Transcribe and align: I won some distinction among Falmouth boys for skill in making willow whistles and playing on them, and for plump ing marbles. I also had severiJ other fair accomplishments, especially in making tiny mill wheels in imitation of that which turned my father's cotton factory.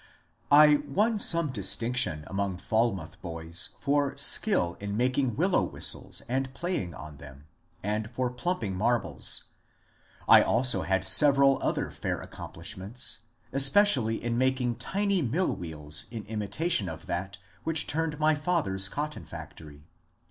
I 0.49 0.77
won 0.87 1.19
some 1.19 1.51
distinction 1.51 2.23
among 2.25 2.57
Falmouth 2.57 3.21
boys 3.21 3.69
for 3.79 4.17
skill 4.17 4.75
in 4.79 4.97
making 4.97 5.35
willow 5.35 5.61
whistles 5.63 6.23
and 6.27 6.51
playing 6.55 6.95
on 6.95 7.17
them, 7.17 7.45
and 7.83 8.09
for 8.09 8.31
plump 8.31 8.63
ing 8.63 8.75
marbles. 8.75 9.43
I 10.27 10.41
also 10.41 10.81
had 10.81 11.03
severiJ 11.03 11.59
other 11.61 11.91
fair 11.91 12.19
accomplishments, 12.19 13.19
especially 13.53 14.23
in 14.23 14.39
making 14.39 14.77
tiny 14.77 15.21
mill 15.21 15.55
wheels 15.55 16.05
in 16.09 16.23
imitation 16.25 16.89
of 16.89 17.05
that 17.05 17.37
which 17.63 17.85
turned 17.85 18.17
my 18.19 18.33
father's 18.33 18.89
cotton 18.89 19.23
factory. 19.23 19.83